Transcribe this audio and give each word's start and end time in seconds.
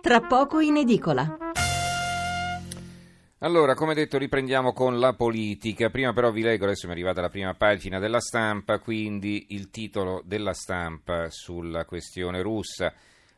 tra 0.00 0.20
poco 0.20 0.60
in 0.60 0.78
edicola. 0.78 1.36
Allora, 3.42 3.74
come 3.74 3.94
detto, 3.94 4.18
riprendiamo 4.18 4.72
con 4.72 4.98
la 4.98 5.14
politica. 5.14 5.90
Prima 5.90 6.12
però 6.12 6.30
vi 6.30 6.42
leggo, 6.42 6.64
adesso 6.64 6.86
mi 6.86 6.92
è 6.92 6.96
arrivata 6.96 7.20
la 7.20 7.28
prima 7.28 7.54
pagina 7.54 7.98
della 7.98 8.20
stampa, 8.20 8.78
quindi 8.78 9.46
il 9.50 9.70
titolo 9.70 10.22
della 10.24 10.52
stampa 10.52 11.30
sulla 11.30 11.84
questione 11.84 12.42
russa. 12.42 12.92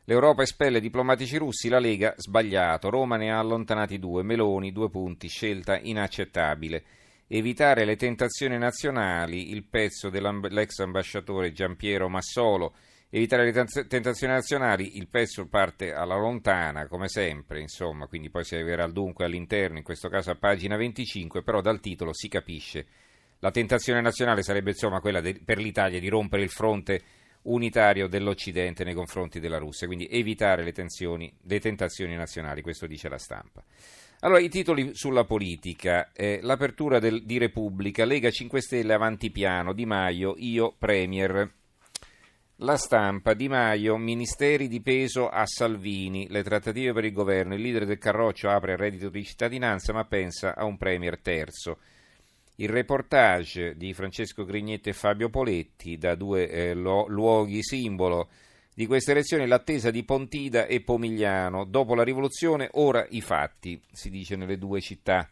L'Europa 0.05 0.41
espelle 0.41 0.81
diplomatici 0.81 1.37
russi, 1.37 1.69
la 1.69 1.79
Lega 1.79 2.13
sbagliato, 2.17 2.89
Roma 2.89 3.15
ne 3.15 3.31
ha 3.31 3.39
allontanati 3.39 3.99
due, 3.99 4.23
Meloni 4.23 4.73
due 4.73 4.89
punti, 4.89 5.29
scelta 5.29 5.77
inaccettabile. 5.77 6.83
Evitare 7.27 7.85
le 7.85 7.95
tentazioni 7.95 8.57
nazionali, 8.57 9.51
il 9.51 9.63
pezzo 9.63 10.09
dell'ex 10.09 10.79
ambasciatore 10.79 11.53
Giampiero 11.53 12.09
Massolo. 12.09 12.73
Evitare 13.15 13.43
le 13.43 13.85
tentazioni 13.87 14.33
nazionali, 14.33 14.97
il 14.97 15.07
pezzo 15.07 15.45
parte 15.45 15.93
alla 15.93 16.15
lontana, 16.15 16.87
come 16.87 17.07
sempre, 17.07 17.61
insomma, 17.61 18.07
quindi 18.07 18.31
poi 18.31 18.43
si 18.43 18.55
arriverà 18.55 18.85
al 18.85 18.91
dunque 18.91 19.23
all'interno, 19.23 19.77
in 19.77 19.83
questo 19.83 20.09
caso 20.09 20.31
a 20.31 20.35
pagina 20.35 20.77
25, 20.77 21.43
però 21.43 21.61
dal 21.61 21.79
titolo 21.79 22.11
si 22.11 22.27
capisce. 22.27 22.87
La 23.37 23.51
tentazione 23.51 24.01
nazionale 24.01 24.41
sarebbe 24.41 24.71
insomma 24.71 24.99
quella 24.99 25.21
de, 25.21 25.39
per 25.45 25.59
l'Italia 25.59 25.99
di 25.99 26.09
rompere 26.09 26.41
il 26.41 26.49
fronte 26.49 27.03
unitario 27.43 28.07
dell'Occidente 28.07 28.83
nei 28.83 28.95
confronti 28.95 29.39
della 29.39 29.59
Russia, 29.59 29.85
quindi 29.85 30.07
evitare 30.09 30.63
le, 30.63 30.71
tensioni, 30.71 31.31
le 31.39 31.59
tentazioni 31.59 32.15
nazionali, 32.15 32.63
questo 32.63 32.87
dice 32.87 33.09
la 33.09 33.19
stampa. 33.19 33.63
Allora, 34.21 34.39
i 34.39 34.49
titoli 34.49 34.95
sulla 34.95 35.23
politica, 35.23 36.11
eh, 36.13 36.39
l'apertura 36.41 36.97
del, 36.97 37.23
di 37.25 37.37
Repubblica, 37.37 38.05
Lega 38.05 38.31
5 38.31 38.59
Stelle 38.59 38.93
avanti 38.93 39.29
piano, 39.29 39.71
Di 39.71 39.85
Maio, 39.85 40.33
io 40.35 40.73
Premier. 40.75 41.61
La 42.57 42.77
stampa, 42.77 43.33
Di 43.33 43.47
Maio, 43.47 43.97
ministeri 43.97 44.67
di 44.67 44.79
peso 44.79 45.27
a 45.27 45.43
Salvini, 45.45 46.27
le 46.29 46.43
trattative 46.43 46.93
per 46.93 47.03
il 47.03 47.11
governo, 47.11 47.55
il 47.55 47.61
leader 47.61 47.85
del 47.85 47.97
Carroccio 47.97 48.47
apre 48.47 48.73
il 48.73 48.77
reddito 48.77 49.09
di 49.09 49.23
cittadinanza 49.23 49.91
ma 49.91 50.05
pensa 50.05 50.55
a 50.55 50.63
un 50.63 50.77
premier 50.77 51.19
terzo. 51.19 51.79
Il 52.57 52.69
reportage 52.69 53.75
di 53.75 53.91
Francesco 53.93 54.45
Grignetti 54.45 54.89
e 54.89 54.93
Fabio 54.93 55.29
Poletti 55.29 55.97
da 55.97 56.13
due 56.13 56.47
eh, 56.47 56.73
lo, 56.75 57.07
luoghi 57.07 57.63
simbolo 57.63 58.29
di 58.71 58.85
queste 58.85 59.11
elezioni, 59.11 59.47
l'attesa 59.47 59.89
di 59.89 60.03
Pontida 60.03 60.67
e 60.67 60.81
Pomigliano. 60.81 61.65
Dopo 61.65 61.95
la 61.95 62.03
rivoluzione, 62.03 62.69
ora 62.73 63.03
i 63.09 63.21
fatti, 63.21 63.81
si 63.91 64.11
dice 64.11 64.35
nelle 64.35 64.59
due 64.59 64.79
città. 64.79 65.27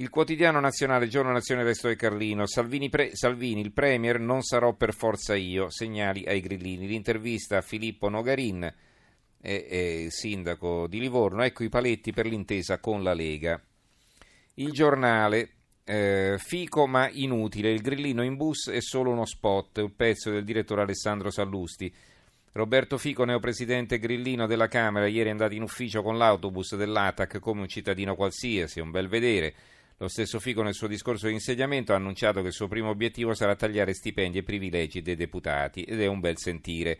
Il 0.00 0.10
quotidiano 0.10 0.60
nazionale, 0.60 1.08
giorno 1.08 1.32
nazione 1.32 1.64
resto 1.64 1.88
del 1.88 1.96
Carlino, 1.96 2.46
Salvini, 2.46 2.88
pre, 2.88 3.16
Salvini, 3.16 3.60
il 3.60 3.72
premier, 3.72 4.20
non 4.20 4.42
sarò 4.42 4.72
per 4.74 4.94
forza 4.94 5.34
io, 5.34 5.70
segnali 5.70 6.24
ai 6.24 6.40
grillini. 6.40 6.86
L'intervista 6.86 7.56
a 7.56 7.62
Filippo 7.62 8.08
Nogarin, 8.08 8.62
eh, 8.62 9.66
eh, 9.68 10.06
sindaco 10.08 10.86
di 10.86 11.00
Livorno, 11.00 11.42
ecco 11.42 11.64
i 11.64 11.68
paletti 11.68 12.12
per 12.12 12.26
l'intesa 12.26 12.78
con 12.78 13.02
la 13.02 13.12
Lega. 13.12 13.60
Il 14.54 14.70
giornale, 14.70 15.50
eh, 15.82 16.36
fico 16.38 16.86
ma 16.86 17.10
inutile, 17.10 17.72
il 17.72 17.80
grillino 17.80 18.22
in 18.22 18.36
bus 18.36 18.70
è 18.70 18.80
solo 18.80 19.10
uno 19.10 19.26
spot, 19.26 19.78
un 19.78 19.96
pezzo 19.96 20.30
del 20.30 20.44
direttore 20.44 20.82
Alessandro 20.82 21.32
Sallusti. 21.32 21.92
Roberto 22.52 22.98
Fico, 22.98 23.24
neopresidente 23.24 23.98
grillino 23.98 24.46
della 24.46 24.68
Camera, 24.68 25.08
ieri 25.08 25.28
è 25.28 25.32
andato 25.32 25.54
in 25.54 25.62
ufficio 25.62 26.02
con 26.02 26.16
l'autobus 26.16 26.76
dell'ATAC 26.76 27.40
come 27.40 27.62
un 27.62 27.68
cittadino 27.68 28.14
qualsiasi, 28.14 28.78
un 28.78 28.92
bel 28.92 29.08
vedere. 29.08 29.54
Lo 30.00 30.06
stesso 30.06 30.38
Fico 30.38 30.62
nel 30.62 30.74
suo 30.74 30.86
discorso 30.86 31.26
di 31.26 31.32
insediamento 31.32 31.92
ha 31.92 31.96
annunciato 31.96 32.40
che 32.40 32.48
il 32.48 32.52
suo 32.52 32.68
primo 32.68 32.88
obiettivo 32.88 33.34
sarà 33.34 33.56
tagliare 33.56 33.94
stipendi 33.94 34.38
e 34.38 34.42
privilegi 34.44 35.02
dei 35.02 35.16
deputati 35.16 35.82
ed 35.82 36.00
è 36.00 36.06
un 36.06 36.20
bel 36.20 36.38
sentire. 36.38 36.98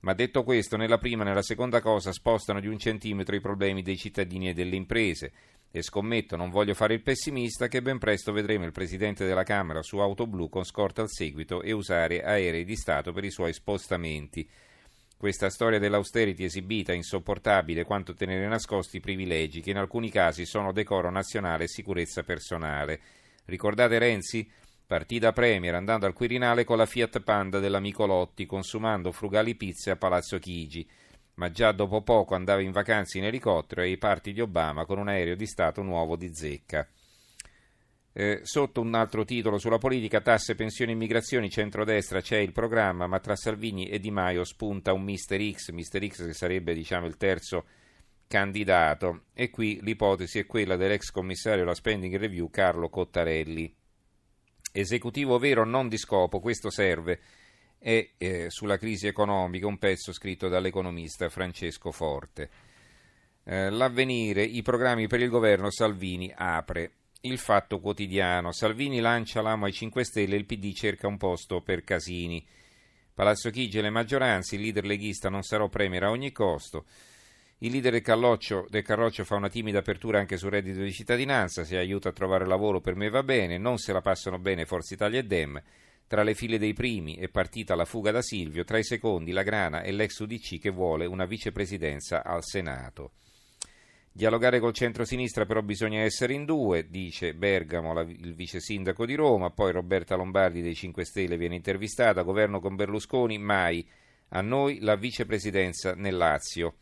Ma 0.00 0.14
detto 0.14 0.44
questo, 0.44 0.78
nella 0.78 0.96
prima 0.96 1.24
e 1.24 1.26
nella 1.26 1.42
seconda 1.42 1.82
cosa 1.82 2.10
spostano 2.10 2.58
di 2.60 2.66
un 2.66 2.78
centimetro 2.78 3.36
i 3.36 3.42
problemi 3.42 3.82
dei 3.82 3.98
cittadini 3.98 4.48
e 4.48 4.54
delle 4.54 4.76
imprese. 4.76 5.32
E 5.70 5.82
scommetto, 5.82 6.36
non 6.36 6.48
voglio 6.48 6.72
fare 6.72 6.94
il 6.94 7.02
pessimista, 7.02 7.68
che 7.68 7.82
ben 7.82 7.98
presto 7.98 8.32
vedremo 8.32 8.64
il 8.64 8.72
Presidente 8.72 9.26
della 9.26 9.42
Camera 9.42 9.82
su 9.82 9.98
auto 9.98 10.26
blu 10.26 10.48
con 10.48 10.64
scorta 10.64 11.02
al 11.02 11.10
seguito 11.10 11.60
e 11.60 11.72
usare 11.72 12.22
aerei 12.22 12.64
di 12.64 12.76
Stato 12.76 13.12
per 13.12 13.24
i 13.24 13.30
suoi 13.30 13.52
spostamenti. 13.52 14.48
Questa 15.18 15.50
storia 15.50 15.80
dell'austerity 15.80 16.44
esibita, 16.44 16.92
insopportabile 16.92 17.82
quanto 17.82 18.14
tenere 18.14 18.46
nascosti 18.46 18.98
i 18.98 19.00
privilegi, 19.00 19.60
che 19.60 19.70
in 19.70 19.76
alcuni 19.76 20.10
casi 20.10 20.46
sono 20.46 20.70
decoro 20.70 21.10
nazionale 21.10 21.64
e 21.64 21.68
sicurezza 21.68 22.22
personale. 22.22 23.00
Ricordate 23.46 23.98
Renzi? 23.98 24.48
Partì 24.86 25.18
da 25.18 25.32
Premier 25.32 25.74
andando 25.74 26.06
al 26.06 26.12
Quirinale 26.12 26.62
con 26.62 26.76
la 26.76 26.86
Fiat 26.86 27.18
Panda 27.22 27.58
dell'amico 27.58 28.06
Lotti, 28.06 28.46
consumando 28.46 29.10
frugali 29.10 29.56
pizze 29.56 29.90
a 29.90 29.96
Palazzo 29.96 30.38
Chigi, 30.38 30.88
ma 31.34 31.50
già 31.50 31.72
dopo 31.72 32.00
poco 32.02 32.36
andava 32.36 32.60
in 32.60 32.70
vacanze 32.70 33.18
in 33.18 33.24
elicottero 33.24 33.80
ai 33.80 33.98
parti 33.98 34.32
di 34.32 34.40
Obama 34.40 34.86
con 34.86 34.98
un 34.98 35.08
aereo 35.08 35.34
di 35.34 35.46
Stato 35.46 35.82
nuovo 35.82 36.14
di 36.14 36.32
zecca. 36.32 36.86
Eh, 38.18 38.40
sotto 38.42 38.80
un 38.80 38.92
altro 38.96 39.24
titolo 39.24 39.58
sulla 39.58 39.78
politica, 39.78 40.20
tasse, 40.20 40.56
pensioni, 40.56 40.90
immigrazioni, 40.90 41.48
centrodestra, 41.48 42.20
c'è 42.20 42.38
il 42.38 42.50
programma, 42.50 43.06
ma 43.06 43.20
tra 43.20 43.36
Salvini 43.36 43.86
e 43.86 44.00
Di 44.00 44.10
Maio 44.10 44.42
spunta 44.42 44.92
un 44.92 45.04
Mister 45.04 45.40
X, 45.40 45.70
Mister 45.70 46.04
X 46.04 46.26
che 46.26 46.32
sarebbe 46.32 46.74
diciamo, 46.74 47.06
il 47.06 47.16
terzo 47.16 47.64
candidato. 48.26 49.26
E 49.34 49.50
qui 49.50 49.78
l'ipotesi 49.82 50.40
è 50.40 50.46
quella 50.46 50.74
dell'ex 50.74 51.12
commissario 51.12 51.62
alla 51.62 51.76
spending 51.76 52.16
review 52.16 52.50
Carlo 52.50 52.88
Cottarelli. 52.88 53.72
Esecutivo 54.72 55.38
vero 55.38 55.64
non 55.64 55.88
di 55.88 55.96
scopo, 55.96 56.40
questo 56.40 56.70
serve. 56.70 57.20
È 57.78 58.14
eh, 58.18 58.46
sulla 58.48 58.78
crisi 58.78 59.06
economica 59.06 59.68
un 59.68 59.78
pezzo 59.78 60.12
scritto 60.12 60.48
dall'economista 60.48 61.28
Francesco 61.28 61.92
Forte. 61.92 62.50
Eh, 63.44 63.70
l'avvenire, 63.70 64.42
i 64.42 64.62
programmi 64.62 65.06
per 65.06 65.20
il 65.20 65.28
governo 65.28 65.70
Salvini 65.70 66.32
apre. 66.34 66.94
Il 67.22 67.38
fatto 67.38 67.80
quotidiano. 67.80 68.52
Salvini 68.52 69.00
lancia 69.00 69.42
l'amo 69.42 69.64
ai 69.64 69.72
5 69.72 70.04
Stelle 70.04 70.36
il 70.36 70.46
PD 70.46 70.72
cerca 70.72 71.08
un 71.08 71.16
posto 71.16 71.60
per 71.62 71.82
Casini. 71.82 72.46
Palazzo 73.12 73.50
Chigi 73.50 73.78
e 73.78 73.82
le 73.82 73.90
maggioranze, 73.90 74.54
il 74.54 74.60
leader 74.60 74.84
leghista 74.84 75.28
non 75.28 75.42
sarò 75.42 75.68
premier 75.68 76.04
a 76.04 76.10
ogni 76.10 76.30
costo. 76.30 76.84
Il 77.58 77.72
leader 77.72 77.90
del 77.90 78.02
Carroccio, 78.02 78.66
del 78.68 78.84
Carroccio 78.84 79.24
fa 79.24 79.34
una 79.34 79.48
timida 79.48 79.80
apertura 79.80 80.20
anche 80.20 80.36
sul 80.36 80.50
reddito 80.50 80.80
di 80.80 80.92
cittadinanza, 80.92 81.64
se 81.64 81.76
aiuta 81.76 82.10
a 82.10 82.12
trovare 82.12 82.46
lavoro 82.46 82.80
per 82.80 82.94
me 82.94 83.08
va 83.08 83.24
bene, 83.24 83.58
non 83.58 83.78
se 83.78 83.92
la 83.92 84.00
passano 84.00 84.38
bene 84.38 84.64
Forza 84.64 84.94
Italia 84.94 85.18
e 85.18 85.24
Dem. 85.24 85.60
Tra 86.06 86.22
le 86.22 86.34
file 86.34 86.56
dei 86.56 86.72
primi 86.72 87.16
è 87.16 87.28
partita 87.28 87.74
la 87.74 87.84
fuga 87.84 88.12
da 88.12 88.22
Silvio, 88.22 88.62
tra 88.62 88.78
i 88.78 88.84
secondi 88.84 89.32
la 89.32 89.42
Grana 89.42 89.82
e 89.82 89.90
l'ex 89.90 90.20
UDC 90.20 90.60
che 90.60 90.70
vuole 90.70 91.04
una 91.04 91.24
vicepresidenza 91.24 92.22
al 92.22 92.44
Senato. 92.44 93.10
Dialogare 94.18 94.58
col 94.58 94.72
centro-sinistra 94.72 95.46
però 95.46 95.62
bisogna 95.62 96.00
essere 96.00 96.32
in 96.32 96.44
due, 96.44 96.88
dice 96.88 97.34
Bergamo, 97.34 97.92
la, 97.92 98.00
il 98.00 98.34
vice 98.34 98.58
sindaco 98.58 99.06
di 99.06 99.14
Roma, 99.14 99.50
poi 99.50 99.70
Roberta 99.70 100.16
Lombardi 100.16 100.60
dei 100.60 100.74
5 100.74 101.04
Stelle 101.04 101.36
viene 101.36 101.54
intervistata, 101.54 102.22
governo 102.22 102.58
con 102.58 102.74
Berlusconi, 102.74 103.38
mai, 103.38 103.88
a 104.30 104.40
noi 104.40 104.80
la 104.80 104.96
vicepresidenza 104.96 105.94
nel 105.94 106.16
Lazio. 106.16 106.78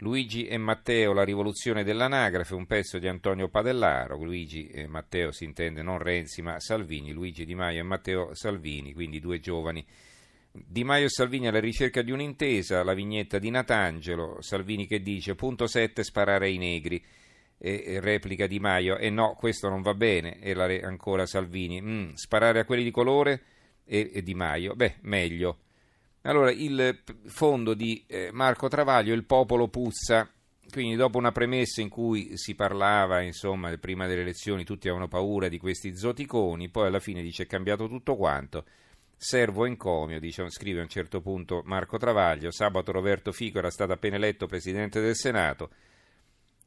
Luigi 0.00 0.46
e 0.46 0.58
Matteo, 0.58 1.14
la 1.14 1.24
rivoluzione 1.24 1.84
dell'anagrafe, 1.84 2.54
un 2.54 2.66
pezzo 2.66 2.98
di 2.98 3.08
Antonio 3.08 3.48
Padellaro, 3.48 4.22
Luigi 4.22 4.66
e 4.66 4.86
Matteo 4.86 5.32
si 5.32 5.44
intende 5.44 5.80
non 5.80 5.96
Renzi 5.96 6.42
ma 6.42 6.60
Salvini, 6.60 7.12
Luigi 7.12 7.46
Di 7.46 7.54
Maio 7.54 7.80
e 7.80 7.84
Matteo 7.84 8.34
Salvini, 8.34 8.92
quindi 8.92 9.20
due 9.20 9.40
giovani 9.40 9.82
di 10.66 10.84
Maio 10.84 11.06
e 11.06 11.10
Salvini 11.10 11.48
alla 11.48 11.60
ricerca 11.60 12.02
di 12.02 12.10
un'intesa, 12.10 12.84
la 12.84 12.94
vignetta 12.94 13.38
di 13.38 13.50
Natangelo, 13.50 14.40
Salvini 14.40 14.86
che 14.86 15.02
dice 15.02 15.34
punto 15.34 15.66
7 15.66 16.02
sparare 16.02 16.46
ai 16.46 16.58
negri, 16.58 17.02
e, 17.58 18.00
replica 18.00 18.46
Di 18.46 18.58
Maio, 18.58 18.96
e 18.96 19.10
no, 19.10 19.34
questo 19.34 19.68
non 19.68 19.82
va 19.82 19.94
bene, 19.94 20.38
e 20.40 20.54
la, 20.54 20.66
ancora 20.82 21.26
Salvini, 21.26 21.80
mm, 21.80 22.12
sparare 22.14 22.60
a 22.60 22.64
quelli 22.64 22.82
di 22.82 22.90
colore? 22.90 23.42
E, 23.84 24.10
e, 24.12 24.22
Di 24.22 24.34
Maio, 24.34 24.74
beh, 24.74 24.96
meglio. 25.02 25.58
Allora, 26.22 26.50
il 26.50 27.02
fondo 27.26 27.74
di 27.74 28.04
eh, 28.06 28.30
Marco 28.32 28.68
Travaglio, 28.68 29.14
il 29.14 29.24
popolo 29.24 29.68
puzza, 29.68 30.28
quindi 30.70 30.96
dopo 30.96 31.18
una 31.18 31.30
premessa 31.30 31.80
in 31.80 31.88
cui 31.88 32.36
si 32.36 32.54
parlava, 32.54 33.20
insomma, 33.20 33.74
prima 33.78 34.06
delle 34.06 34.22
elezioni 34.22 34.64
tutti 34.64 34.88
avevano 34.88 35.08
paura 35.08 35.48
di 35.48 35.58
questi 35.58 35.96
zoticoni, 35.96 36.68
poi 36.68 36.88
alla 36.88 36.98
fine 36.98 37.22
dice 37.22 37.44
è 37.44 37.46
cambiato 37.46 37.86
tutto 37.88 38.16
quanto 38.16 38.64
Servo 39.18 39.64
encomio, 39.64 40.20
dice, 40.20 40.48
scrive 40.50 40.80
a 40.80 40.82
un 40.82 40.88
certo 40.88 41.22
punto 41.22 41.62
Marco 41.64 41.96
Travaglio, 41.96 42.50
sabato 42.50 42.92
Roberto 42.92 43.32
Fico 43.32 43.58
era 43.58 43.70
stato 43.70 43.92
appena 43.92 44.16
eletto 44.16 44.46
Presidente 44.46 45.00
del 45.00 45.16
Senato, 45.16 45.70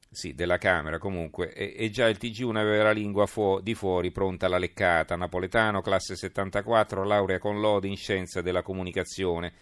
sì, 0.09 0.33
della 0.33 0.57
Camera 0.57 0.97
comunque, 0.97 1.53
e, 1.53 1.75
e 1.77 1.89
già 1.91 2.07
il 2.07 2.17
TG1 2.19 2.55
aveva 2.55 2.85
la 2.85 2.91
lingua 2.91 3.27
fu- 3.27 3.61
di 3.61 3.75
fuori 3.75 4.11
pronta 4.11 4.47
alla 4.47 4.57
leccata, 4.57 5.15
napoletano, 5.15 5.81
classe 5.81 6.15
74, 6.15 7.03
laurea 7.03 7.37
con 7.37 7.59
lode 7.61 7.87
in 7.87 7.95
scienza 7.95 8.41
della 8.41 8.63
comunicazione, 8.63 9.53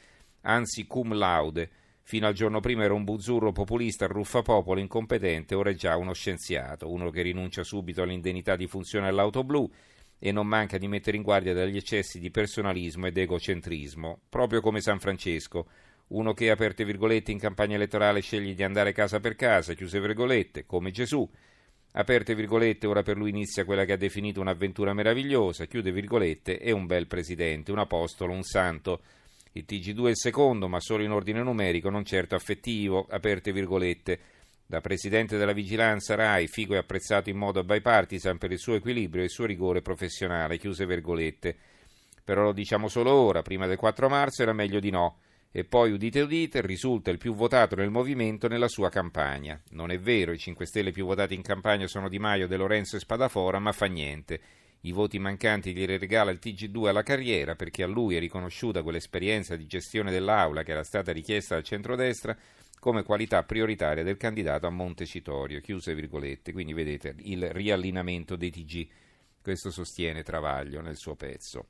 anzi 0.43 0.87
cum 0.87 1.13
laude, 1.13 1.69
fino 2.03 2.25
al 2.25 2.33
giorno 2.33 2.61
prima 2.61 2.85
era 2.85 2.93
un 2.93 3.03
buzzurro 3.03 3.51
populista, 3.51 4.07
ruffapopolo, 4.07 4.79
incompetente, 4.79 5.55
ora 5.55 5.71
è 5.71 5.75
già 5.75 5.97
uno 5.97 6.13
scienziato, 6.13 6.89
uno 6.89 7.09
che 7.09 7.21
rinuncia 7.21 7.63
subito 7.63 8.01
all'indennità 8.01 8.55
di 8.55 8.65
funzione 8.65 9.09
all'auto 9.09 9.43
blu, 9.43 9.69
e 10.19 10.31
non 10.31 10.47
manca 10.47 10.77
di 10.77 10.87
mettere 10.87 11.17
in 11.17 11.23
guardia 11.23 11.53
dagli 11.53 11.77
eccessi 11.77 12.19
di 12.19 12.31
personalismo 12.31 13.07
ed 13.07 13.17
egocentrismo, 13.17 14.21
proprio 14.29 14.61
come 14.61 14.81
San 14.81 14.99
Francesco, 14.99 15.67
Uno 16.09 16.33
che, 16.33 16.49
aperte 16.49 16.85
virgolette, 16.85 17.31
in 17.31 17.39
campagna 17.39 17.75
elettorale 17.75 18.21
sceglie 18.21 18.53
di 18.53 18.63
andare 18.63 18.93
casa 18.93 19.19
per 19.19 19.35
casa, 19.35 19.73
chiuse 19.73 19.99
virgolette, 19.99 20.65
come 20.65 20.91
Gesù. 20.91 21.29
Aperte 21.91 22.33
virgolette, 22.33 22.87
ora 22.87 23.01
per 23.01 23.17
lui 23.17 23.29
inizia 23.29 23.65
quella 23.65 23.83
che 23.83 23.91
ha 23.91 23.97
definito 23.97 24.39
un'avventura 24.39 24.93
meravigliosa, 24.93 25.65
chiude 25.65 25.91
virgolette, 25.91 26.59
è 26.59 26.71
un 26.71 26.85
bel 26.85 27.07
presidente, 27.07 27.73
un 27.73 27.79
apostolo, 27.79 28.31
un 28.31 28.43
santo. 28.43 29.01
Il 29.51 29.65
TG2 29.67 30.05
è 30.05 30.09
il 30.09 30.17
secondo, 30.17 30.69
ma 30.69 30.79
solo 30.79 31.03
in 31.03 31.11
ordine 31.11 31.41
numerico, 31.43 31.89
non 31.89 32.05
certo 32.05 32.35
affettivo, 32.35 33.05
aperte 33.09 33.51
virgolette. 33.51 34.19
Da 34.69 34.81
presidente 34.81 35.37
della 35.37 35.53
vigilanza 35.53 36.15
RAI, 36.15 36.47
Figo 36.47 36.73
è 36.73 36.77
apprezzato 36.77 37.29
in 37.29 37.37
modo 37.37 37.63
bipartisan 37.63 38.37
per 38.37 38.51
il 38.51 38.59
suo 38.59 38.75
equilibrio 38.75 39.21
e 39.21 39.27
il 39.27 39.31
suo 39.31 39.45
rigore 39.45 39.81
professionale, 39.81 40.57
chiuse 40.57 40.85
virgolette. 40.85 41.55
Però 42.21 42.43
lo 42.43 42.51
diciamo 42.51 42.89
solo 42.89 43.13
ora, 43.13 43.41
prima 43.41 43.65
del 43.65 43.77
4 43.77 44.09
marzo 44.09 44.41
era 44.41 44.51
meglio 44.51 44.81
di 44.81 44.89
no. 44.89 45.19
E 45.53 45.63
poi, 45.63 45.93
udite 45.93 46.19
udite, 46.19 46.59
risulta 46.59 47.11
il 47.11 47.17
più 47.17 47.33
votato 47.33 47.75
nel 47.75 47.89
movimento 47.89 48.49
nella 48.49 48.67
sua 48.67 48.89
campagna. 48.89 49.57
Non 49.69 49.89
è 49.89 49.99
vero, 49.99 50.33
i 50.33 50.37
5 50.37 50.65
Stelle 50.65 50.91
più 50.91 51.05
votati 51.05 51.33
in 51.33 51.43
campagna 51.43 51.87
sono 51.87 52.09
Di 52.09 52.19
Maio, 52.19 52.45
De 52.45 52.57
Lorenzo 52.57 52.97
e 52.97 52.99
Spadafora, 52.99 53.59
ma 53.59 53.71
fa 53.71 53.85
niente. 53.85 54.41
I 54.81 54.91
voti 54.91 55.17
mancanti 55.17 55.73
gli 55.73 55.85
regala 55.85 56.29
il 56.29 56.39
TG2 56.43 56.87
alla 56.87 57.03
carriera 57.03 57.55
perché 57.55 57.83
a 57.83 57.87
lui 57.87 58.17
è 58.17 58.19
riconosciuta 58.19 58.83
quell'esperienza 58.83 59.55
di 59.55 59.65
gestione 59.65 60.11
dell'aula 60.11 60.63
che 60.63 60.71
era 60.71 60.83
stata 60.83 61.13
richiesta 61.13 61.55
dal 61.55 61.63
centrodestra 61.63 62.37
come 62.79 63.03
qualità 63.03 63.43
prioritaria 63.43 64.03
del 64.03 64.17
candidato 64.17 64.67
a 64.67 64.71
Montecitorio, 64.71 65.61
chiuse 65.61 65.95
virgolette. 65.95 66.51
Quindi 66.51 66.73
vedete 66.73 67.15
il 67.19 67.49
riallineamento 67.49 68.35
dei 68.35 68.51
TG, 68.51 68.87
questo 69.41 69.71
sostiene 69.71 70.23
Travaglio 70.23 70.81
nel 70.81 70.97
suo 70.97 71.15
pezzo. 71.15 71.65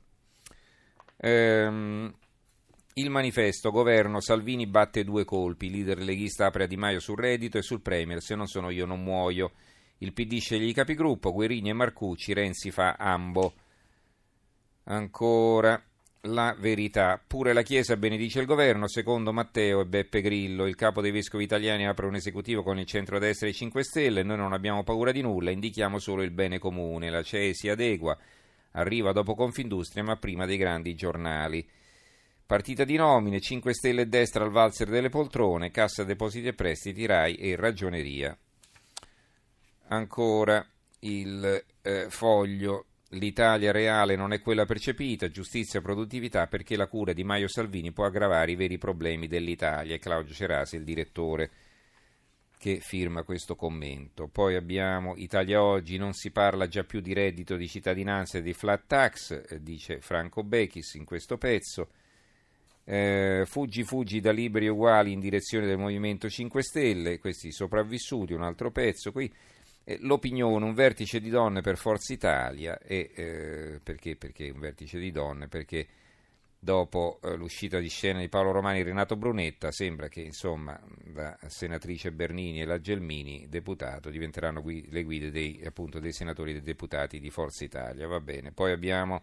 Ehm, 1.16 2.14
il 2.94 3.10
manifesto, 3.10 3.70
governo, 3.70 4.20
Salvini 4.20 4.66
batte 4.66 5.04
due 5.04 5.24
colpi, 5.24 5.70
leader 5.70 5.98
leghista 5.98 6.46
apre 6.46 6.64
a 6.64 6.66
Di 6.66 6.76
Maio 6.76 7.00
sul 7.00 7.16
reddito 7.16 7.58
e 7.58 7.62
sul 7.62 7.80
Premier, 7.80 8.20
se 8.20 8.34
non 8.34 8.46
sono 8.46 8.70
io 8.70 8.86
non 8.86 9.02
muoio. 9.02 9.52
Il 9.98 10.12
PD 10.12 10.38
sceglie 10.38 10.66
i 10.66 10.72
capigruppo, 10.72 11.32
Guerini 11.32 11.70
e 11.70 11.74
Marcucci, 11.74 12.32
Renzi 12.32 12.70
fa 12.70 12.94
ambo. 12.98 13.52
Ancora 14.84 15.80
la 16.22 16.54
verità. 16.58 17.22
Pure 17.24 17.52
la 17.52 17.62
Chiesa 17.62 17.96
benedice 17.96 18.40
il 18.40 18.46
governo, 18.46 18.88
secondo 18.88 19.32
Matteo 19.32 19.80
e 19.80 19.86
Beppe 19.86 20.20
Grillo. 20.20 20.66
Il 20.66 20.74
capo 20.74 21.00
dei 21.00 21.10
vescovi 21.10 21.44
italiani 21.44 21.86
apre 21.86 22.06
un 22.06 22.16
esecutivo 22.16 22.62
con 22.62 22.78
il 22.78 22.86
centro-destra 22.86 23.46
e 23.46 23.50
i 23.50 23.54
5 23.54 23.84
Stelle. 23.84 24.22
Noi 24.22 24.36
non 24.36 24.52
abbiamo 24.52 24.82
paura 24.82 25.12
di 25.12 25.22
nulla, 25.22 25.50
indichiamo 25.50 25.98
solo 25.98 26.22
il 26.22 26.30
bene 26.30 26.58
comune. 26.58 27.10
La 27.10 27.22
CEE 27.22 27.54
si 27.54 27.68
adegua, 27.68 28.16
arriva 28.72 29.12
dopo 29.12 29.34
Confindustria, 29.34 30.02
ma 30.02 30.16
prima 30.16 30.46
dei 30.46 30.56
grandi 30.56 30.94
giornali. 30.94 31.66
Partita 32.44 32.84
di 32.84 32.96
nomine, 32.96 33.40
5 33.40 33.74
Stelle 33.74 34.02
e 34.02 34.06
destra 34.06 34.42
al 34.42 34.50
valzer 34.50 34.88
delle 34.88 35.10
poltrone, 35.10 35.70
Cassa 35.70 36.02
Depositi 36.02 36.46
e 36.48 36.54
Prestiti, 36.54 37.04
RAI 37.04 37.34
e 37.34 37.56
Ragioneria. 37.56 38.36
Ancora 39.88 40.66
il 41.00 41.64
eh, 41.82 42.06
foglio. 42.08 42.86
L'Italia 43.12 43.72
reale 43.72 44.16
non 44.16 44.32
è 44.34 44.40
quella 44.40 44.66
percepita, 44.66 45.30
giustizia 45.30 45.78
e 45.78 45.82
produttività 45.82 46.46
perché 46.46 46.76
la 46.76 46.88
cura 46.88 47.14
di 47.14 47.24
Maio 47.24 47.48
Salvini 47.48 47.90
può 47.90 48.04
aggravare 48.04 48.52
i 48.52 48.56
veri 48.56 48.76
problemi 48.76 49.28
dell'Italia. 49.28 49.94
È 49.94 49.98
Claudio 49.98 50.34
Cerasi, 50.34 50.76
il 50.76 50.84
direttore, 50.84 51.50
che 52.58 52.80
firma 52.80 53.22
questo 53.22 53.56
commento. 53.56 54.28
Poi 54.28 54.56
abbiamo 54.56 55.14
Italia 55.16 55.62
Oggi, 55.62 55.96
non 55.96 56.12
si 56.12 56.30
parla 56.30 56.66
già 56.66 56.84
più 56.84 57.00
di 57.00 57.14
reddito 57.14 57.56
di 57.56 57.66
cittadinanza 57.66 58.36
e 58.36 58.42
di 58.42 58.52
flat 58.52 58.84
tax, 58.86 59.42
eh, 59.48 59.62
dice 59.62 60.00
Franco 60.00 60.42
Bechis 60.42 60.94
in 60.94 61.06
questo 61.06 61.38
pezzo. 61.38 61.88
Eh, 62.84 63.44
fuggi, 63.46 63.84
fuggi 63.84 64.20
da 64.20 64.32
liberi 64.32 64.68
uguali 64.68 65.12
in 65.12 65.20
direzione 65.20 65.66
del 65.66 65.78
Movimento 65.78 66.28
5 66.28 66.62
Stelle, 66.62 67.18
questi 67.18 67.52
sopravvissuti, 67.52 68.34
un 68.34 68.42
altro 68.42 68.70
pezzo 68.70 69.12
qui. 69.12 69.32
Eh, 69.90 69.96
l'opinione, 70.02 70.66
un 70.66 70.74
vertice 70.74 71.18
di 71.18 71.30
donne 71.30 71.62
per 71.62 71.78
Forza 71.78 72.12
Italia, 72.12 72.78
e, 72.78 73.10
eh, 73.14 73.80
perché, 73.82 74.16
perché 74.16 74.50
un 74.50 74.60
vertice 74.60 74.98
di 74.98 75.10
donne? 75.10 75.48
Perché 75.48 75.86
dopo 76.58 77.18
eh, 77.22 77.34
l'uscita 77.36 77.78
di 77.78 77.88
scena 77.88 78.18
di 78.18 78.28
Paolo 78.28 78.50
Romani 78.50 78.80
e 78.80 78.82
Renato 78.82 79.16
Brunetta 79.16 79.70
sembra 79.72 80.08
che 80.08 80.20
insomma 80.20 80.78
la 81.14 81.34
senatrice 81.46 82.12
Bernini 82.12 82.60
e 82.60 82.66
la 82.66 82.78
Gelmini, 82.78 83.46
deputato, 83.48 84.10
diventeranno 84.10 84.60
gui- 84.60 84.86
le 84.90 85.04
guide 85.04 85.30
dei, 85.30 85.62
appunto, 85.64 86.00
dei 86.00 86.12
senatori 86.12 86.50
e 86.50 86.54
dei 86.54 86.62
deputati 86.64 87.18
di 87.18 87.30
Forza 87.30 87.64
Italia. 87.64 88.06
Va 88.06 88.20
bene, 88.20 88.52
poi 88.52 88.72
abbiamo 88.72 89.22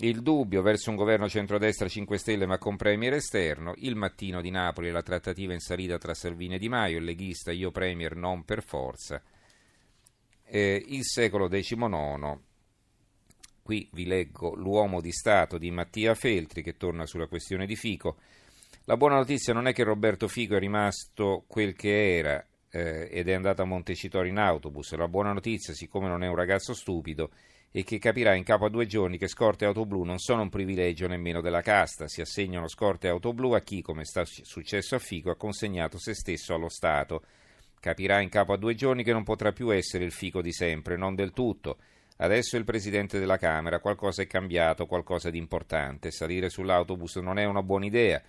il 0.00 0.22
dubbio 0.22 0.62
verso 0.62 0.90
un 0.90 0.96
governo 0.96 1.28
centrodestra 1.28 1.88
5 1.88 2.18
Stelle 2.18 2.46
ma 2.46 2.58
con 2.58 2.76
premier 2.76 3.14
esterno, 3.14 3.72
il 3.76 3.96
mattino 3.96 4.40
di 4.40 4.50
Napoli 4.50 4.90
la 4.90 5.02
trattativa 5.02 5.52
in 5.52 5.60
salita 5.60 5.96
tra 5.98 6.14
Salvini 6.14 6.56
e 6.56 6.58
Di 6.58 6.68
Maio, 6.68 6.98
il 6.98 7.04
leghista 7.04 7.52
io 7.52 7.70
premier 7.70 8.14
non 8.14 8.44
per 8.44 8.62
forza, 8.62 9.22
eh, 10.44 10.84
il 10.88 11.04
secolo 11.04 11.48
XIX, 11.48 12.38
qui 13.62 13.88
vi 13.92 14.06
leggo 14.06 14.54
l'uomo 14.54 15.00
di 15.00 15.12
Stato 15.12 15.56
di 15.56 15.70
Mattia 15.70 16.14
Feltri 16.14 16.62
che 16.62 16.76
torna 16.76 17.06
sulla 17.06 17.26
questione 17.26 17.66
di 17.66 17.76
Fico, 17.76 18.16
la 18.84 18.96
buona 18.96 19.16
notizia 19.16 19.52
non 19.52 19.66
è 19.66 19.72
che 19.72 19.82
Roberto 19.82 20.28
Fico 20.28 20.56
è 20.56 20.58
rimasto 20.58 21.44
quel 21.46 21.74
che 21.74 22.16
era 22.18 22.44
eh, 22.70 23.08
ed 23.10 23.28
è 23.28 23.32
andato 23.32 23.62
a 23.62 23.64
Montecitorio 23.64 24.30
in 24.30 24.38
autobus, 24.38 24.94
la 24.94 25.08
buona 25.08 25.32
notizia 25.32 25.72
siccome 25.72 26.06
non 26.06 26.22
è 26.22 26.28
un 26.28 26.36
ragazzo 26.36 26.74
stupido 26.74 27.30
e 27.76 27.84
che 27.84 27.98
capirà 27.98 28.34
in 28.34 28.42
capo 28.42 28.64
a 28.64 28.70
due 28.70 28.86
giorni 28.86 29.18
che 29.18 29.28
scorte 29.28 29.66
auto 29.66 29.84
blu 29.84 30.02
non 30.02 30.18
sono 30.18 30.40
un 30.40 30.48
privilegio 30.48 31.06
nemmeno 31.08 31.42
della 31.42 31.60
casta, 31.60 32.08
si 32.08 32.22
assegnano 32.22 32.68
scorte 32.68 33.06
auto 33.06 33.34
blu 33.34 33.52
a 33.52 33.60
chi, 33.60 33.82
come 33.82 34.06
sta 34.06 34.22
successo 34.24 34.94
a 34.94 34.98
Fico, 34.98 35.28
ha 35.28 35.36
consegnato 35.36 35.98
se 35.98 36.14
stesso 36.14 36.54
allo 36.54 36.70
Stato. 36.70 37.22
Capirà 37.78 38.22
in 38.22 38.30
capo 38.30 38.54
a 38.54 38.56
due 38.56 38.74
giorni 38.74 39.04
che 39.04 39.12
non 39.12 39.24
potrà 39.24 39.52
più 39.52 39.74
essere 39.74 40.04
il 40.04 40.12
Fico 40.12 40.40
di 40.40 40.54
sempre, 40.54 40.96
non 40.96 41.14
del 41.14 41.32
tutto. 41.32 41.76
Adesso 42.16 42.56
è 42.56 42.58
il 42.58 42.64
presidente 42.64 43.18
della 43.18 43.36
Camera, 43.36 43.78
qualcosa 43.78 44.22
è 44.22 44.26
cambiato, 44.26 44.86
qualcosa 44.86 45.28
di 45.28 45.36
importante. 45.36 46.10
Salire 46.10 46.48
sull'autobus 46.48 47.16
non 47.16 47.38
è 47.38 47.44
una 47.44 47.62
buona 47.62 47.84
idea, 47.84 48.22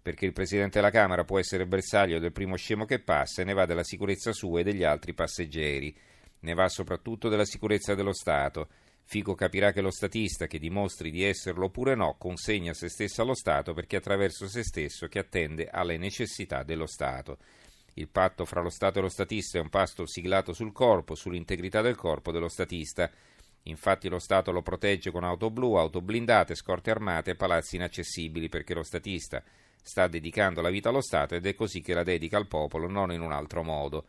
perché 0.00 0.24
il 0.24 0.32
presidente 0.32 0.78
della 0.78 0.90
Camera 0.90 1.22
può 1.22 1.38
essere 1.38 1.66
bersaglio 1.66 2.18
del 2.18 2.32
primo 2.32 2.56
scemo 2.56 2.86
che 2.86 3.00
passa 3.00 3.42
e 3.42 3.44
ne 3.44 3.52
va 3.52 3.66
della 3.66 3.84
sicurezza 3.84 4.32
sua 4.32 4.60
e 4.60 4.62
degli 4.62 4.84
altri 4.84 5.12
passeggeri. 5.12 5.94
Ne 6.38 6.54
va 6.54 6.66
soprattutto 6.68 7.28
della 7.28 7.44
sicurezza 7.44 7.94
dello 7.94 8.14
Stato. 8.14 8.68
Fico 9.08 9.36
capirà 9.36 9.70
che 9.70 9.80
lo 9.80 9.92
statista, 9.92 10.48
che 10.48 10.58
dimostri 10.58 11.12
di 11.12 11.22
esserlo 11.22 11.66
oppure 11.66 11.94
no, 11.94 12.16
consegna 12.18 12.74
se 12.74 12.88
stesso 12.88 13.22
allo 13.22 13.36
Stato 13.36 13.72
perché 13.72 13.96
attraverso 13.96 14.48
se 14.48 14.64
stesso 14.64 15.06
che 15.06 15.20
attende 15.20 15.68
alle 15.68 15.96
necessità 15.96 16.64
dello 16.64 16.86
Stato. 16.86 17.38
Il 17.94 18.08
patto 18.08 18.44
fra 18.44 18.60
lo 18.60 18.68
Stato 18.68 18.98
e 18.98 19.02
lo 19.02 19.08
statista 19.08 19.58
è 19.58 19.60
un 19.60 19.68
patto 19.68 20.06
siglato 20.06 20.52
sul 20.52 20.72
corpo, 20.72 21.14
sull'integrità 21.14 21.82
del 21.82 21.94
corpo 21.94 22.32
dello 22.32 22.48
statista. 22.48 23.08
Infatti 23.62 24.08
lo 24.08 24.18
Stato 24.18 24.50
lo 24.50 24.62
protegge 24.62 25.12
con 25.12 25.22
auto 25.22 25.50
blu, 25.50 25.74
auto 25.74 26.00
blindate, 26.00 26.56
scorte 26.56 26.90
armate 26.90 27.30
e 27.30 27.36
palazzi 27.36 27.76
inaccessibili 27.76 28.48
perché 28.48 28.74
lo 28.74 28.82
statista 28.82 29.40
sta 29.86 30.08
dedicando 30.08 30.60
la 30.60 30.68
vita 30.68 30.88
allo 30.88 31.00
Stato 31.00 31.36
ed 31.36 31.46
è 31.46 31.54
così 31.54 31.80
che 31.80 31.94
la 31.94 32.02
dedica 32.02 32.36
al 32.36 32.48
popolo, 32.48 32.88
non 32.88 33.12
in 33.12 33.20
un 33.20 33.30
altro 33.30 33.62
modo. 33.62 34.06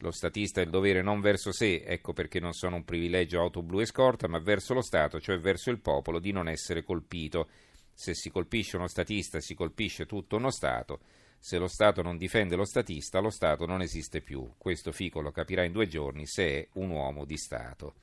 Lo 0.00 0.10
statista 0.10 0.60
ha 0.60 0.64
il 0.64 0.70
dovere 0.70 1.02
non 1.02 1.20
verso 1.20 1.52
sé, 1.52 1.82
ecco 1.84 2.12
perché 2.12 2.40
non 2.40 2.52
sono 2.52 2.76
un 2.76 2.84
privilegio 2.84 3.40
auto 3.40 3.62
blu 3.62 3.80
e 3.80 3.86
scorta, 3.86 4.26
ma 4.26 4.38
verso 4.38 4.74
lo 4.74 4.82
Stato, 4.82 5.20
cioè 5.20 5.38
verso 5.38 5.70
il 5.70 5.80
popolo, 5.80 6.18
di 6.18 6.32
non 6.32 6.48
essere 6.48 6.82
colpito. 6.82 7.48
Se 7.92 8.12
si 8.14 8.30
colpisce 8.30 8.76
uno 8.76 8.88
statista, 8.88 9.40
si 9.40 9.54
colpisce 9.54 10.04
tutto 10.04 10.36
uno 10.36 10.50
Stato. 10.50 11.00
Se 11.38 11.58
lo 11.58 11.68
Stato 11.68 12.02
non 12.02 12.16
difende 12.16 12.56
lo 12.56 12.64
statista, 12.64 13.20
lo 13.20 13.30
Stato 13.30 13.66
non 13.66 13.82
esiste 13.82 14.20
più. 14.20 14.54
Questo 14.58 14.92
Fico 14.92 15.20
lo 15.20 15.30
capirà 15.30 15.62
in 15.62 15.72
due 15.72 15.86
giorni 15.86 16.26
se 16.26 16.44
è 16.44 16.68
un 16.74 16.90
uomo 16.90 17.24
di 17.24 17.36
Stato. 17.36 17.94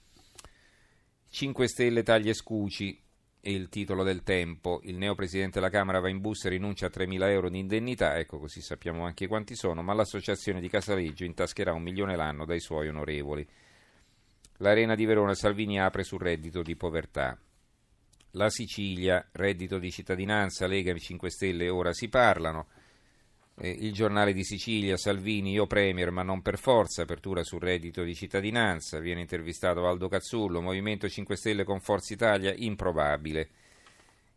5 1.29 1.67
Stelle 1.67 2.03
taglie 2.03 2.33
scuci 2.33 3.01
è 3.41 3.49
il 3.49 3.69
titolo 3.69 4.03
del 4.03 4.21
tempo. 4.21 4.79
Il 4.83 4.97
neo 4.97 5.15
presidente 5.15 5.59
della 5.59 5.71
Camera 5.71 5.99
va 5.99 6.09
in 6.09 6.21
busta 6.21 6.47
e 6.47 6.51
rinuncia 6.51 6.85
a 6.85 6.91
3.000 6.93 7.29
euro 7.29 7.49
di 7.49 7.57
indennità, 7.57 8.17
ecco 8.17 8.37
così 8.37 8.61
sappiamo 8.61 9.03
anche 9.03 9.27
quanti 9.27 9.55
sono, 9.55 9.81
ma 9.81 9.93
l'associazione 9.93 10.61
di 10.61 10.69
Casaleggio 10.69 11.25
intascherà 11.25 11.73
un 11.73 11.81
milione 11.81 12.15
l'anno 12.15 12.45
dai 12.45 12.59
suoi 12.59 12.87
onorevoli. 12.87 13.45
L'Arena 14.57 14.93
di 14.93 15.05
Verona 15.05 15.33
Salvini 15.33 15.81
apre 15.81 16.03
sul 16.03 16.19
reddito 16.19 16.61
di 16.61 16.75
povertà. 16.75 17.35
La 18.35 18.49
Sicilia, 18.49 19.27
reddito 19.31 19.79
di 19.79 19.89
cittadinanza, 19.89 20.67
Lega 20.67 20.95
5 20.95 21.29
Stelle, 21.31 21.67
ora 21.67 21.93
si 21.93 22.07
parlano. 22.09 22.67
Eh, 23.55 23.69
il 23.69 23.93
giornale 23.93 24.33
di 24.33 24.43
Sicilia, 24.43 24.97
Salvini, 24.97 25.51
io 25.51 25.67
premier, 25.67 26.11
ma 26.11 26.23
non 26.23 26.41
per 26.41 26.57
forza, 26.57 27.03
apertura 27.03 27.43
sul 27.43 27.59
reddito 27.59 28.03
di 28.03 28.15
cittadinanza, 28.15 28.99
viene 28.99 29.21
intervistato 29.21 29.81
Valdo 29.81 30.07
Cazzullo, 30.07 30.61
Movimento 30.61 31.07
5 31.07 31.35
Stelle 31.35 31.63
con 31.63 31.79
Forza 31.79 32.13
Italia, 32.13 32.53
improbabile. 32.55 33.49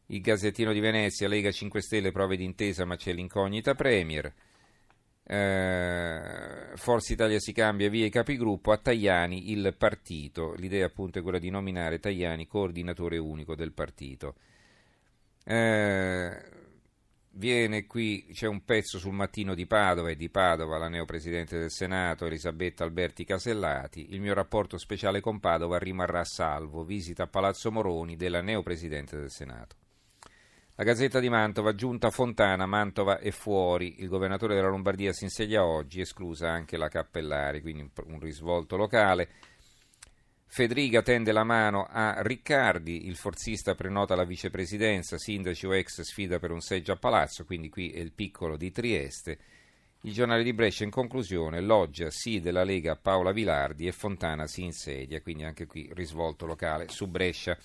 Il 0.07 0.21
Gazzettino 0.21 0.73
di 0.73 0.81
Venezia, 0.81 1.29
Lega 1.29 1.51
5 1.51 1.81
Stelle, 1.81 2.13
prove 2.13 2.37
d'intesa, 2.37 2.85
ma 2.85 2.97
c'è 2.97 3.13
l'incognita 3.13 3.75
premier. 3.75 4.33
Eh, 5.27 6.73
Forza 6.75 7.13
Italia 7.15 7.39
si 7.39 7.53
cambia 7.53 7.89
via 7.89 8.05
i 8.05 8.11
capigruppo, 8.11 8.73
a 8.73 8.77
Tajani 8.77 9.53
il 9.53 9.75
partito. 9.79 10.53
L'idea 10.55 10.85
appunto 10.87 11.19
è 11.19 11.23
quella 11.23 11.39
di 11.39 11.49
nominare 11.49 11.99
Tajani 11.99 12.47
coordinatore 12.47 13.17
unico 13.17 13.55
del 13.55 13.73
partito. 13.73 14.35
Eh, 15.45 16.64
viene 17.37 17.87
qui, 17.87 18.27
c'è 18.33 18.47
un 18.47 18.65
pezzo 18.65 18.99
sul 18.99 19.13
mattino 19.13 19.55
di 19.55 19.67
Padova 19.67 20.11
e 20.11 20.17
di 20.17 20.29
Padova, 20.29 20.79
la 20.79 20.89
neopresidente 20.89 21.59
del 21.59 21.71
Senato, 21.71 22.27
Elisabetta 22.27 22.85
Alberti 22.85 23.25
Casellati. 23.25 24.13
Il 24.13 24.21
mio 24.21 24.35
rapporto 24.35 24.79
speciale 24.79 25.21
con 25.21 25.41
Padova 25.41 25.79
rimarrà 25.79 26.25
salvo. 26.25 26.85
Visita 26.85 27.25
a 27.25 27.29
Palazzo 27.29 27.71
Moroni 27.71 28.17
della 28.17 28.41
neopresidente 28.41 29.17
del 29.17 29.31
Senato. 29.31 29.77
La 30.77 30.83
Gazzetta 30.83 31.21
di 31.21 31.29
Mantova, 31.29 31.75
giunta 31.75 32.11
Fontana, 32.11 32.67
Mantova 32.67 33.19
è 33.19 33.31
fuori. 33.31 34.01
Il 34.01 34.09
governatore 34.09 34.57
della 34.57 34.69
Lombardia 34.69 35.13
si 35.13 35.23
insedia 35.23 35.65
oggi, 35.65 36.01
esclusa 36.01 36.51
anche 36.51 36.77
la 36.77 36.89
Cappellari, 36.89 37.61
quindi 37.61 37.89
un 38.07 38.19
risvolto 38.19 38.77
locale. 38.77 39.29
Federica 40.55 41.03
tende 41.03 41.33
la 41.33 41.43
mano 41.43 41.85
a 41.91 42.23
Riccardi, 42.23 43.09
il 43.09 43.17
forzista 43.17 43.75
prenota 43.75 44.15
la 44.15 44.23
vicepresidenza, 44.23 45.19
sindaci 45.19 45.67
o 45.67 45.75
ex 45.75 46.03
sfida 46.03 46.39
per 46.39 46.53
un 46.53 46.61
seggio 46.61 46.93
a 46.93 46.97
palazzo, 46.97 47.45
quindi 47.45 47.69
qui 47.69 47.91
è 47.91 47.99
il 47.99 48.13
piccolo 48.13 48.57
di 48.57 48.71
Trieste. 48.71 49.37
Il 50.03 50.13
giornale 50.13 50.45
di 50.45 50.53
Brescia 50.53 50.85
in 50.85 50.91
conclusione, 50.91 51.61
Loggia 51.61 52.09
sì 52.11 52.39
della 52.39 52.63
Lega 52.63 52.95
Paola 52.95 53.33
Vilardi 53.33 53.89
e 53.89 53.91
Fontana 53.91 54.47
si 54.47 54.63
insedia, 54.63 55.21
quindi 55.21 55.43
anche 55.43 55.67
qui 55.67 55.91
risvolto 55.93 56.47
locale 56.47 56.87
su 56.89 57.09
Brescia. 57.09 57.59